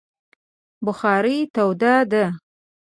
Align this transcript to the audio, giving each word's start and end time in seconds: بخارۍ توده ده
بخارۍ 0.85 1.37
توده 1.55 1.93
ده 2.11 2.25